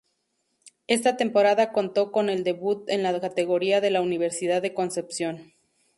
[0.87, 5.53] Esta temporada contó con el debut en la categoría de la Universidad de Concepción.